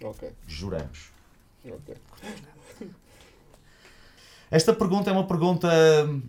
[0.48, 1.10] Juramos.
[4.50, 5.68] Esta pergunta é uma pergunta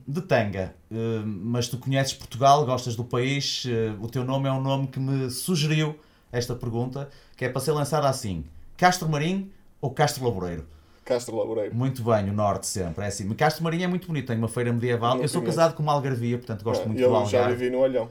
[0.05, 4.51] de tanga, eh, mas tu conheces Portugal, gostas do país, eh, o teu nome é
[4.51, 5.97] um nome que me sugeriu
[6.31, 8.43] esta pergunta, que é para ser lançada assim:
[8.77, 10.65] Castro Marim ou Castro Laboreiro?
[11.03, 11.75] Castro Laboreiro.
[11.75, 13.27] Muito bem, o norte sempre, é assim.
[13.33, 15.15] Castro Marim é muito bonito, tem uma feira medieval.
[15.15, 15.57] Não Eu sou conheço.
[15.57, 17.31] casado com uma algarvia, portanto gosto Ah, muito do eu Algarve.
[17.31, 18.09] já vivi no Olhão.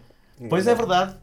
[0.48, 1.14] Pois é verdade.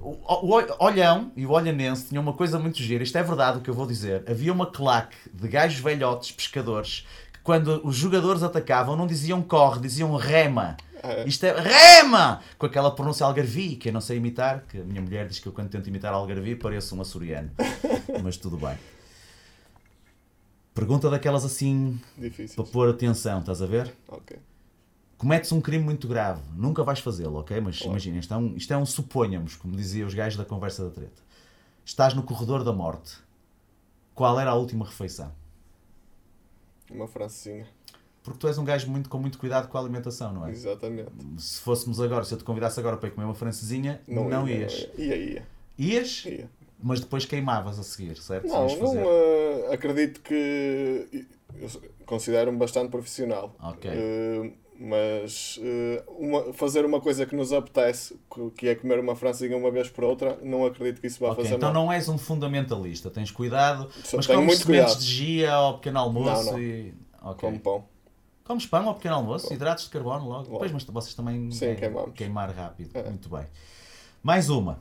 [0.00, 3.04] O, o o Olhão e o Olhanense tinham uma coisa muito gira.
[3.04, 4.24] Isto é verdade o que eu vou dizer.
[4.28, 9.80] Havia uma claque de gajos velhotes, pescadores, que quando os jogadores atacavam não diziam corre,
[9.80, 10.76] diziam rema.
[11.02, 11.26] É?
[11.26, 12.40] Isto é rema!
[12.58, 15.46] Com aquela pronúncia algarvi, que eu não sei imitar, que a minha mulher diz que
[15.46, 17.50] eu quando tento imitar algarvi pareço um açoriano.
[18.22, 18.76] Mas tudo bem.
[20.74, 22.62] Pergunta daquelas assim Difícil.
[22.62, 23.94] para pôr atenção, estás a ver?
[24.08, 24.38] Ok.
[25.18, 27.60] Cometes um crime muito grave, nunca vais fazê-lo, ok?
[27.60, 30.84] Mas imagina, isto é, um, isto é um suponhamos, como diziam os gajos da conversa
[30.84, 31.22] da treta.
[31.84, 33.18] Estás no corredor da morte.
[34.14, 35.32] Qual era a última refeição?
[36.90, 37.66] Uma francesinha.
[38.22, 40.50] Porque tu és um gajo muito, com muito cuidado com a alimentação, não é?
[40.52, 41.10] Exatamente.
[41.38, 44.58] Se fôssemos agora, se eu te convidasse agora para ir comer uma francesinha, não, ia,
[44.60, 44.88] ias.
[44.96, 45.16] Não ia.
[45.16, 45.42] Ia, ia.
[45.78, 46.48] Ias, ia.
[46.80, 48.46] mas depois queimavas a seguir, certo?
[48.46, 51.08] Não, não eh, acredito que
[51.60, 51.68] eu
[52.06, 53.54] considero-me bastante profissional.
[53.60, 53.90] Ok.
[53.92, 58.16] Eh, mas eh, uma- fazer uma coisa que nos apetece,
[58.56, 61.44] que- é comer uma francesinha uma vez por outra, não acredito que isso vá Ok,
[61.44, 61.84] fazer então mal.
[61.86, 64.98] não és um fundamentalista, tens cuidado, Só mas comes muito sementes cuidado.
[65.00, 66.60] de gia ao pequeno almoço Não, não.
[66.60, 66.94] e.
[67.22, 67.48] Ok.
[67.48, 67.84] Como pão.
[68.44, 70.44] Comes pão ao pequeno almoço, hidratos de carbono logo.
[70.46, 70.58] Logo.
[70.58, 72.14] Pois, mas vocês também Sim, é, queimamos.
[72.14, 72.90] queimar rápido.
[72.96, 73.04] É.
[73.04, 73.46] Muito bem.
[74.22, 74.80] Mais uma.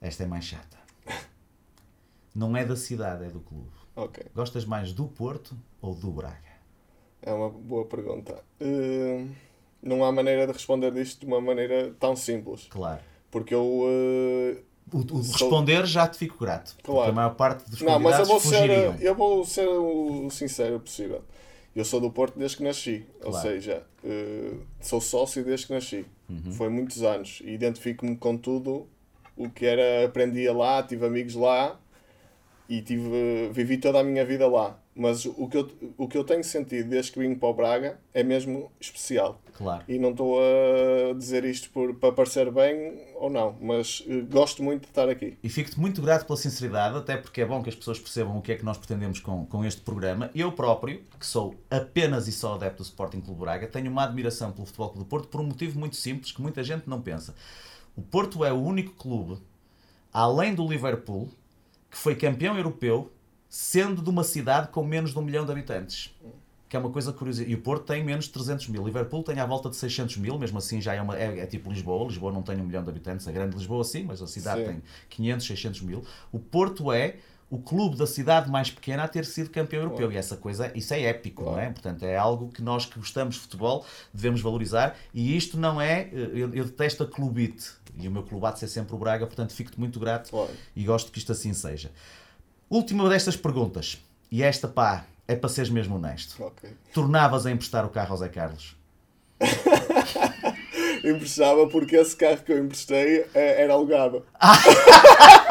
[0.00, 0.78] Esta é mais chata.
[2.34, 3.70] Não é da cidade, é do clube.
[3.96, 4.24] Ok.
[4.34, 6.38] Gostas mais do Porto ou do Braga?
[7.22, 8.42] É uma boa pergunta.
[8.60, 9.26] Eh,
[9.82, 12.66] não há maneira de responder disto de uma maneira tão simples.
[12.70, 13.00] Claro.
[13.30, 13.82] Porque eu.
[14.56, 16.74] eh, O, o Sou- responder já te fico grato.
[16.76, 17.10] Porque Claro.
[17.10, 21.22] a maior parte dos Não, mas eu vou, ser, eu vou ser o sincero possível.
[21.74, 23.48] Eu sou do Porto desde que nasci, ou Claro.
[23.48, 26.04] seja, eh, sou sócio desde que nasci.
[26.28, 26.52] Uhum.
[26.52, 28.88] Foi muitos anos e identifico-me com tudo
[29.36, 31.78] o que era, aprendia lá, tive amigos lá
[32.68, 34.79] e tive, vivi toda a minha vida lá.
[34.94, 37.98] Mas o que, eu, o que eu tenho sentido desde que vim para o Braga
[38.12, 39.40] é mesmo especial.
[39.54, 39.84] Claro.
[39.86, 44.62] E não estou a dizer isto por, para parecer bem ou não, mas eh, gosto
[44.62, 45.36] muito de estar aqui.
[45.42, 48.42] E fico-te muito grato pela sinceridade, até porque é bom que as pessoas percebam o
[48.42, 50.30] que é que nós pretendemos com, com este programa.
[50.34, 54.50] Eu próprio, que sou apenas e só adepto do Sporting Clube Braga, tenho uma admiração
[54.50, 57.34] pelo Futebol Clube do Porto por um motivo muito simples que muita gente não pensa.
[57.94, 59.38] O Porto é o único clube,
[60.12, 61.28] além do Liverpool,
[61.90, 63.12] que foi campeão europeu,
[63.50, 66.14] sendo de uma cidade com menos de um milhão de habitantes.
[66.68, 67.42] Que é uma coisa curiosa.
[67.42, 68.84] E o Porto tem menos de 300 mil.
[68.84, 71.68] Liverpool tem à volta de 600 mil, mesmo assim já é, uma, é, é tipo
[71.68, 72.06] Lisboa.
[72.06, 74.66] Lisboa não tem um milhão de habitantes, a grande Lisboa sim, mas a cidade Sim.
[74.66, 76.04] tem 500, 600 mil.
[76.30, 77.16] O Porto é
[77.50, 80.12] o clube da cidade mais pequena a ter sido campeão europeu.
[80.12, 81.68] E essa coisa, isso é épico, não é?
[81.70, 83.84] Portanto, é algo que nós que gostamos de futebol
[84.14, 84.96] devemos valorizar.
[85.12, 86.08] E isto não é.
[86.12, 87.72] Eu, eu detesto a clubite.
[87.96, 90.50] E o meu clubate é sempre o Braga, portanto, fico-te muito grato Claro.
[90.76, 91.90] e gosto que isto assim seja.
[92.70, 93.98] Última destas perguntas.
[94.30, 96.40] E esta, pá, é para seres mesmo honesto.
[96.40, 96.70] Ok.
[96.94, 98.76] Tornavas a emprestar o carro ao Zé Carlos?
[101.02, 104.24] Emprestava porque esse carro que eu emprestei eh, era alugado.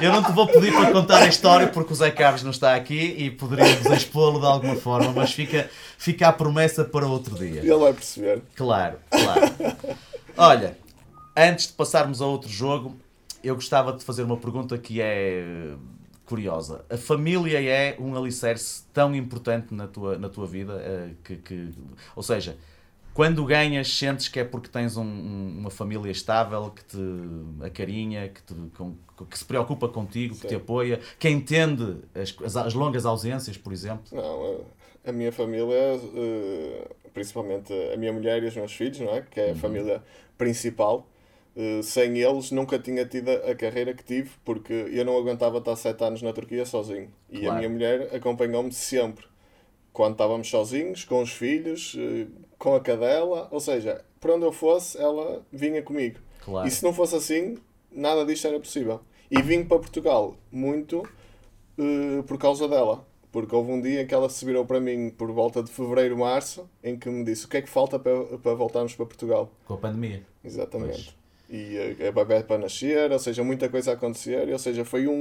[0.00, 2.76] Eu não te vou pedir para contar a história porque o Zé Carlos não está
[2.76, 5.68] aqui e poderíamos expô-lo de alguma forma, mas fica,
[5.98, 7.60] fica a promessa para outro dia.
[7.60, 8.42] Ele vai perceber.
[8.54, 9.76] Claro, claro.
[10.36, 10.78] Olha,
[11.36, 12.96] antes de passarmos a outro jogo,
[13.42, 15.74] eu gostava de fazer uma pergunta que é
[16.28, 16.84] curiosa.
[16.90, 21.70] A família é um alicerce tão importante na tua, na tua vida eh, que, que-
[22.14, 22.56] Ou seja,
[23.14, 26.98] quando ganhas, sentes que é porque tens um- um- uma família estável, que te
[27.64, 28.94] acarinha, que, te, com-
[29.28, 30.56] que se preocupa contigo, que te Sim.
[30.56, 34.04] apoia, que entende as, as- as longas ausências, por exemplo.
[34.12, 34.60] Não,
[35.04, 35.74] a, minha família,
[36.14, 39.22] eh, principalmente a minha mulher e os meus filhos, não é?
[39.22, 40.02] Que é a família
[40.36, 41.06] principal.
[41.60, 45.74] Eh, sem eles nunca tinha tido a carreira que tive, porque eu não aguentava estar
[45.74, 47.10] sete anos na Turquia sozinho.
[47.28, 47.54] E Claro.
[47.54, 49.26] a minha mulher acompanhou-me sempre.
[49.92, 54.52] Quando estávamos sozinhos, com os filhos, eh, com a cadela, ou seja, por onde eu
[54.52, 56.20] fosse, ela vinha comigo.
[56.44, 56.68] Claro.
[56.68, 57.58] E se não fosse assim,
[57.90, 59.00] nada disto era possível.
[59.28, 61.02] E vim para Portugal muito
[61.76, 63.04] eh, por causa dela.
[63.30, 66.16] Porque houve um dia em que ela se virou para mim por volta de fevereiro,
[66.16, 69.50] março, em que me disse o que é que falta para, para voltarmos para Portugal.
[69.66, 70.22] Com a pandemia.
[70.42, 71.14] Exatamente.
[71.50, 75.06] E a, a bebê para nascer, ou seja, muita coisa a acontecer, ou seja, foi
[75.08, 75.12] um,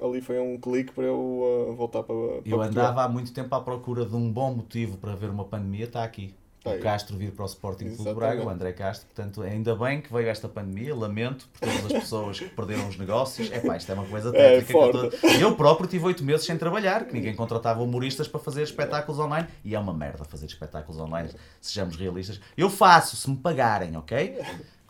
[0.00, 2.62] um ali foi um clique para eu uh, voltar para, para Eu Portugal.
[2.64, 6.02] andava há muito tempo à procura de um bom motivo para ver uma pandemia, está
[6.04, 6.34] aqui.
[6.64, 6.80] O aí.
[6.80, 8.12] Castro vir para o Sporting Clube.
[8.14, 9.06] Braga, o André Castro.
[9.06, 10.96] Portanto, ainda bem que veio esta pandemia.
[10.96, 13.52] Lamento por todas as pessoas que perderam os negócios.
[13.52, 14.72] É pá, isto é uma coisa É, tétrica.
[14.72, 18.40] que eu, tô- eu próprio tive oito meses sem trabalhar, que ninguém contratava humoristas para
[18.40, 19.46] fazer espetáculos online.
[19.64, 22.40] E é uma merda fazer espetáculos online, sejamos realistas.
[22.56, 24.36] Eu faço, se me pagarem, ok?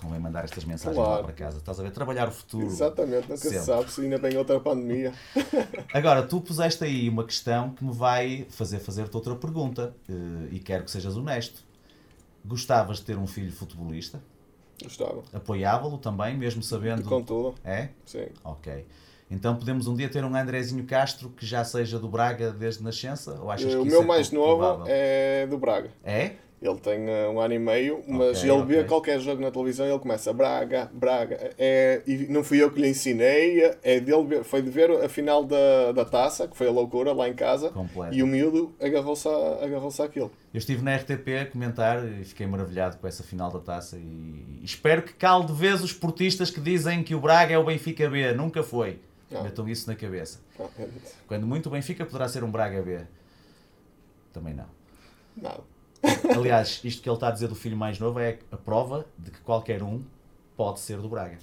[0.07, 1.25] Convém mandar estas mensagens lá Claro.
[1.25, 1.59] para casa.
[1.59, 1.91] Estás a ver?
[1.91, 2.65] Trabalhar o futuro.
[2.65, 3.59] Exatamente, nunca Sempre.
[3.59, 5.13] se sabe se ainda vem outra pandemia.
[5.93, 10.13] Agora, tu puseste aí uma questão que me vai fazer fazer-te outra pergunta eh,
[10.53, 11.65] e quero que sejas honesto.
[12.45, 14.23] Gostavas de ter um filho futebolista?
[14.81, 15.23] Gostava.
[15.33, 17.03] Apoiava-lo também, mesmo sabendo.
[17.03, 17.89] Com tudo, É?
[18.05, 18.27] sim.
[18.45, 18.87] Ok.
[19.29, 23.41] Então podemos um dia ter um Andrezinho Castro que já seja do Braga desde nascença?
[23.41, 24.85] Ou achas que o meu é mais novo provável?
[24.89, 25.91] é do Braga.
[26.05, 26.37] É?
[26.61, 28.85] Ele tem uh, um ano e meio, mas Ok, ele vê ok.
[28.89, 31.53] qualquer jogo na televisão ele começa Braga, Braga.
[31.59, 35.45] É, e não fui eu que lhe ensinei, é dele foi de ver a final
[35.45, 38.15] da, da taça, que foi a loucura lá em casa, Completo.
[38.15, 40.33] e o miúdo agarrou-se a- agarrou-se àquilo.
[40.55, 44.61] Eu estive na RTP a comentar e fiquei maravilhado com essa final da taça e
[44.65, 48.09] espero que cale de vez os portistas que dizem que o Braga é o Benfica
[48.09, 48.33] B.
[48.33, 48.99] Nunca foi.
[49.31, 49.43] Não.
[49.43, 50.41] Metam isso na cabeça.
[50.59, 50.71] Não,
[51.27, 53.01] Quando muito o Benfica poderá ser um Braga B.
[54.33, 54.65] Também não.
[55.37, 55.61] nada.
[56.37, 59.31] Aliás, isto que ele está a dizer do filho mais novo é a prova de
[59.31, 60.03] que qualquer um
[60.57, 61.39] pode ser do Braga.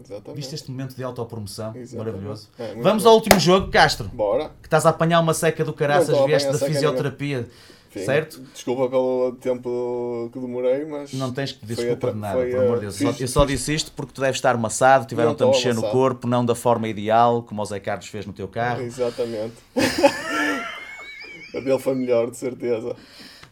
[0.00, 0.36] Exatamente.
[0.36, 1.74] Viste este momento de autopromoção?
[1.74, 1.96] Exatamente.
[1.96, 2.48] Maravilhoso.
[2.58, 3.08] É, Vamos bom.
[3.10, 4.08] ao último jogo, Castro.
[4.08, 4.50] Bora.
[4.62, 7.48] Que estás a apanhar uma seca do caraças, vieste da fisioterapia.
[7.90, 8.40] Enfim, Certo?
[8.52, 11.12] Desculpa pelo tempo que demorei, mas.
[11.14, 13.00] Não tens que desculpa de nada, foi por a- amor de Deus.
[13.00, 15.70] Eu só- fiz- eu só disse isto porque tu deves estar amassado, tiveram-te a mexer
[15.70, 15.98] estou no amassado.
[15.98, 18.82] corpo, não da forma ideal, como o Zé Carlos fez no teu carro.
[18.82, 19.54] Exatamente.
[21.56, 22.94] a dele foi melhor, de certeza.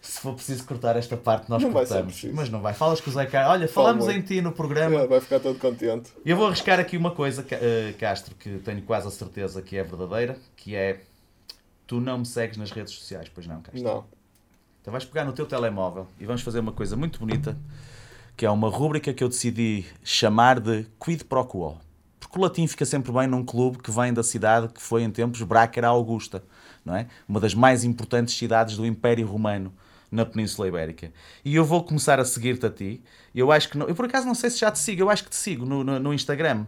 [0.06, 2.24] Se for preciso cortar esta parte, nós Não cortamos.
[2.32, 2.72] Mas não vai.
[2.72, 3.52] Falas com o Zé Carlos.
[3.54, 5.04] Olha, falamos em ti no programa.
[5.06, 6.12] Vai ficar todo contente.
[6.24, 9.82] Eu vou arriscar aqui uma coisa, eh, Castro, que tenho quase a certeza que é
[9.82, 11.00] verdadeira, que é
[11.86, 13.82] tu não me segues nas redes sociais, pois não, Castro?
[13.82, 14.04] Não.
[14.80, 17.58] Então vais pegar no teu telemóvel e vamos fazer uma coisa muito bonita,
[18.36, 21.78] que é uma rúbrica que eu decidi chamar de Quid Pro Quo.
[22.20, 25.10] Porque o latim fica sempre bem num clube que vem da cidade que foi em
[25.10, 26.44] tempos Brácara Augusta,
[26.84, 27.08] não é?
[27.28, 29.72] Uma das mais importantes cidades do Império Romano
[30.16, 31.12] na Península Ibérica.
[31.44, 33.02] E eu vou começar a seguir-te a ti.
[33.34, 35.22] Eu acho que não, eu por acaso não sei se já te sigo, eu acho
[35.22, 36.66] que te sigo no, no, no Instagram.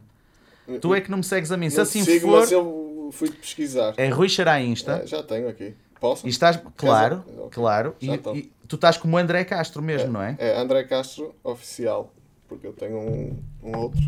[0.81, 1.71] Tu é que não me segues a mim.
[1.71, 3.95] Se assim sigo, for, mas eu fui pesquisar.
[3.97, 5.01] é Rui Xará Insta.
[5.03, 5.75] É, já tenho aqui.
[5.99, 6.27] Posso?
[6.27, 7.97] E estás, claro, claro.
[8.01, 10.37] E, e tu estás como André Castro mesmo, não é?
[10.39, 12.13] É André Castro Oficial.
[12.47, 14.01] Porque eu tenho um, um outro.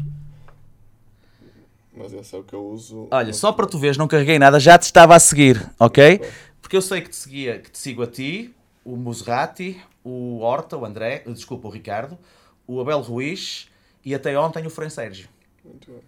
[1.96, 3.08] Mas esse é o que eu uso.
[3.10, 6.20] Olha, só para tu veres, não carreguei nada, já te estava a seguir, ok?
[6.62, 8.54] Porque eu sei que te seguia, que te sigo a ti,
[8.92, 12.18] o Muserati, o Horta, o André, desculpa, o Ricardo,
[12.66, 13.68] o Abel Ruiz
[14.04, 15.28] e até ontem o Fran Sérgio.
[15.64, 16.00] Muito bem.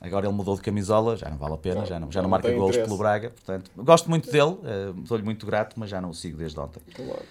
[0.00, 2.24] Agora ele mudou de camisola, já não vale a pena, Não, já não, já não
[2.24, 2.82] não marca interesse.
[2.84, 6.38] pelo Braga, portanto, gosto muito dele, eh, estou-lhe muito grato, mas já não o sigo
[6.38, 6.80] desde ontem.
[6.94, 7.24] Claro.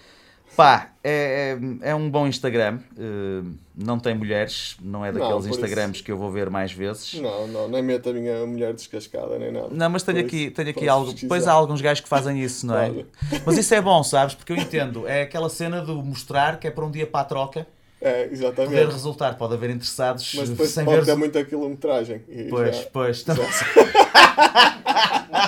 [0.56, 3.42] Pá, é, é, é um bom Instagram, eh,
[3.76, 7.14] não tem mulheres, não é daqueles isso- Instagrams que eu vou ver mais vezes.
[7.20, 9.68] Não, não, nem meto a minha mulher descascada nem nada.
[9.70, 11.04] Não, mas tenho Por aqui, isso, tenho aqui algo.
[11.06, 11.26] pesquisar.
[11.26, 12.90] Depois há alguns gajos que fazem isso, não é?
[12.90, 13.06] Claro.
[13.46, 14.34] Mas isso é bom, sabes?
[14.34, 15.06] Porque eu entendo.
[15.06, 17.64] É aquela cena de mostrar que é para um dia para a troca
[18.00, 18.92] É, poder exatamente.
[18.92, 19.36] resultar.
[19.36, 21.06] Pode haver interessados Mas depois sem pode ver.
[21.06, 22.20] ter muita quilometragem.
[22.50, 23.24] Pois, já- pois.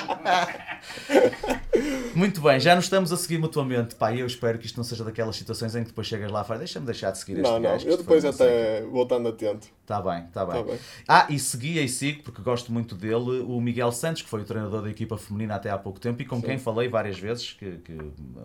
[2.40, 3.94] Muito bem, já nos estamos a seguir mutuamente.
[3.96, 6.44] Pá, eu espero que isto não seja daquelas situações em que depois chegas lá e
[6.46, 7.84] fala, deixa-me deixar de seguir este Não, não, gajo.
[7.84, 9.68] que eu depois não sei o quê." até vou estando atento.
[9.84, 10.54] Tá bem, tá bem.
[10.54, 10.78] Tá bem.
[11.06, 14.44] Ah, e seguia e sigo, porque gosto muito dele, o Miguel Santos, que foi o
[14.44, 17.72] treinador da equipa feminina até há pouco tempo e com quem falei várias vezes, que,
[17.78, 17.98] que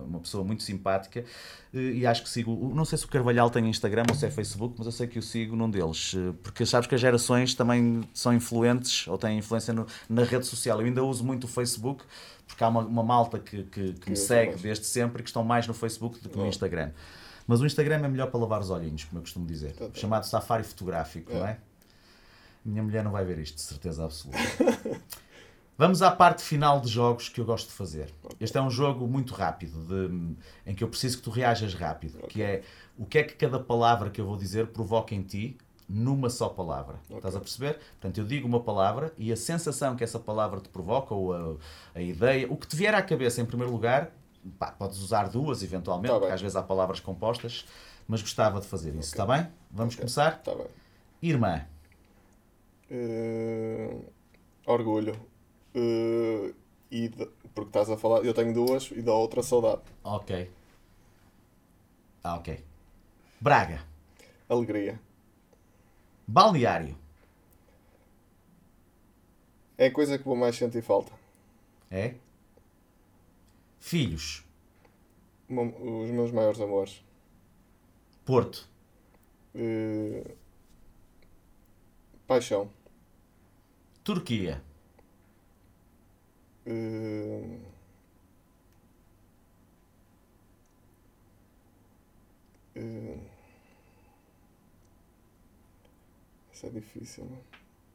[0.06, 1.24] uma pessoa muito simpática.
[1.72, 4.74] E acho que sigo, não sei se o Carvalhal tem Instagram ou se é Facebook,
[4.76, 8.02] mas eu sei que o sigo num deles, eh, porque sabes que as gerações também
[8.12, 10.80] são influentes ou têm influência no- na rede social.
[10.80, 12.02] Eu ainda uso muito o Facebook,
[12.46, 15.28] porque há uma, uma malta que, que, que me usa segue desde sempre e que
[15.30, 16.48] estão mais no Facebook do que no Oh.
[16.48, 16.92] Instagram.
[17.46, 19.72] Mas o Instagram é melhor para lavar os olhinhos, como eu costumo dizer.
[19.74, 19.88] Tá.
[19.94, 21.50] Chamado safari fotográfico, não É.
[21.52, 21.58] é?
[22.64, 24.38] Minha mulher não vai ver isto, de certeza absoluta.
[25.78, 28.10] Vamos à parte final de jogos que eu gosto de fazer.
[28.40, 30.34] Este é um jogo muito rápido, de-
[30.70, 32.62] em que eu preciso que tu reajas rápido, que é
[32.96, 36.48] o que é que cada palavra que eu vou dizer provoca em ti numa só
[36.48, 36.96] palavra.
[37.10, 37.78] Estás a perceber?
[37.92, 41.56] Portanto, eu digo uma palavra e a sensação que essa palavra te provoca, ou a,
[41.94, 44.10] a ideia, o que te vier à cabeça em primeiro lugar,
[44.58, 47.66] pá, podes usar duas eventualmente, Tá porque às vezes há palavras compostas,
[48.08, 49.46] mas gostava de fazer isso, está bem?
[49.70, 49.98] Vamos Ok.
[50.02, 50.42] começar?
[50.42, 50.66] Tá bem.
[51.22, 51.64] Irmã,
[52.90, 53.96] Eh,
[54.66, 55.14] orgulho.
[55.74, 56.54] Eh,
[56.90, 59.82] e de- porque estás a falar, eu tenho duas e da outra saudade.
[60.04, 60.50] ok.
[62.22, 62.64] Ah, ok.
[63.40, 63.80] Braga,
[64.48, 65.00] Alegria.
[66.26, 66.96] Balneário.
[69.78, 71.12] É a coisa que vou mais sentir falta.
[71.90, 72.14] É?
[73.78, 74.44] Filhos.
[75.48, 77.04] Os meus maiores amores.
[78.24, 78.68] Porto.
[79.54, 80.34] Eh,
[82.26, 82.68] Paixão.
[84.02, 84.60] Turquia.
[86.66, 87.58] Eh,
[92.74, 93.35] eh,
[96.56, 97.28] Isso é difícil.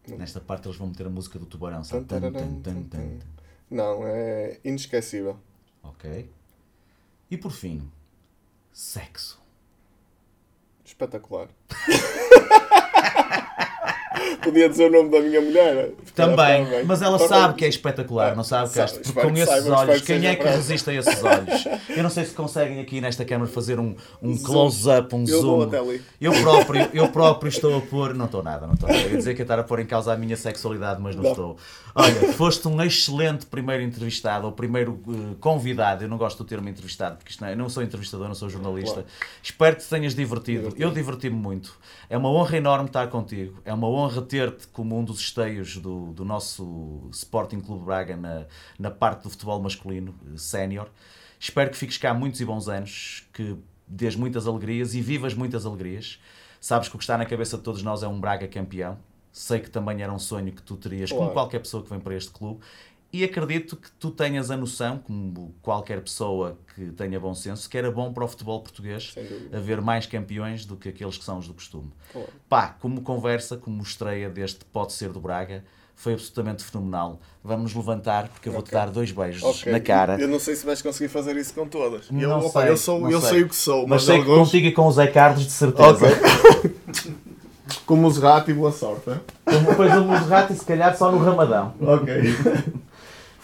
[0.08, 0.18] não?
[0.20, 1.84] Nesta parte eles vão meter a música do tubarão.
[1.84, 2.06] Sabe?
[2.06, 2.84] Tan, tan.
[2.84, 3.20] tan.
[3.68, 5.40] Não, é inesquecível.
[5.82, 6.30] Ok.
[7.32, 7.92] E por fim,
[8.72, 9.42] sexo.
[10.86, 11.50] Espetacular.
[14.44, 15.92] Podia dizer o nome da minha mulher.
[16.16, 19.14] Também, mas ela sabe que é espetacular, não sabe, Sabe, Castro?
[19.14, 21.66] Porque espero com esses olhos, que quem é que resiste a esses olhos?
[21.90, 25.70] Eu não sei se conseguem aqui nesta câmara fazer um, um close-up, um Eu zoom.
[26.20, 28.14] Eu próprio, eu próprio estou a pôr.
[28.14, 28.90] Não estou nada, não estou.
[28.90, 31.24] Eu ia dizer que ia estar a pôr em causa a minha sexualidade, mas não,
[31.24, 31.32] Não.
[31.32, 31.58] estou.
[31.96, 36.04] Olha, foste um excelente primeiro entrevistado, ou primeiro eh, convidado.
[36.04, 38.36] Eu não gosto do termo entrevistado, porque isto não é, eu não sou entrevistador, não
[38.36, 38.94] sou jornalista.
[39.04, 39.08] Claro.
[39.42, 40.64] Espero que te tenhas divertido.
[40.64, 40.84] Divertido.
[40.84, 41.74] Eu diverti-me muito.
[42.10, 43.60] É uma honra enorme estar contigo.
[43.64, 48.46] É uma honra ter-te como um dos esteios do, do nosso Sporting Clube Braga na,
[48.80, 50.90] na parte do futebol masculino, eh, sénior.
[51.40, 53.56] Espero que fiques cá muitos e bons anos, que
[53.88, 56.20] dês muitas alegrias e vivas muitas alegrias.
[56.60, 58.98] Sabes que o que está na cabeça de todos nós é um Braga campeão.
[59.32, 61.34] Sei que também era um sonho que tu terias, como Claro.
[61.34, 62.60] qualquer pessoa que vem para este clube.
[63.14, 67.78] E acredito que tu tenhas a noção, como qualquer pessoa que tenha bom senso, que
[67.78, 69.14] era bom para o futebol português
[69.52, 71.92] haver mais campeões do que aqueles que são os do costume.
[72.14, 72.30] Claro.
[72.48, 77.20] Pá, como conversa, como estreia deste Pode Ser do Braga, foi absolutamente fenomenal.
[77.44, 78.80] Vamos levantar, porque eu vou-te Ok.
[78.80, 79.72] dar dois beijos Ok.
[79.72, 80.18] na cara.
[80.20, 82.06] Eu não sei se vais conseguir fazer isso com todas.
[82.10, 83.30] Eu, Não opa, sei, eu, sou, não eu sei.
[83.30, 83.44] sei.
[83.44, 85.52] o que sou, Mas mas, sei que alguns, contigo e com o Zé Carlos, de
[85.52, 85.90] certeza.
[86.08, 86.76] Ok.
[87.86, 89.10] como os ratos e boa sorte.
[89.46, 91.74] Depois o Musrato e se calhar só no Ramadão.
[91.82, 92.14] Ok.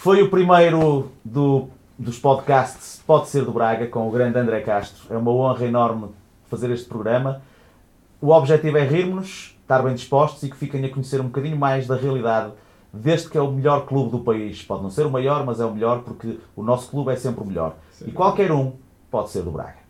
[0.08, 1.68] Foi o primeiro do,
[2.00, 5.14] dos podcasts Pode Ser do Braga, com o grande André Castro.
[5.14, 6.08] É uma honra enorme
[6.46, 7.42] fazer este programa.
[8.22, 11.88] O objetivo é rirmos, estar bem dispostos e que fiquem a conhecer um bocadinho mais
[11.88, 12.54] da realidade
[12.94, 14.64] deste que é o melhor clube do país.
[14.64, 17.44] Pode não ser o maior, mas é o melhor porque o nosso clube é sempre
[17.44, 17.76] o melhor.
[18.06, 18.76] E qualquer um
[19.12, 19.87] pode ser do Braga.